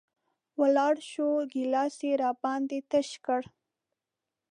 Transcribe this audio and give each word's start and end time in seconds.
ولاړه 0.59 1.01
شوه، 1.11 1.41
ګېلاس 1.53 1.95
یې 2.07 2.13
د 2.21 2.23
باندې 2.43 2.77
تش 2.91 3.09
کړ 3.25 3.41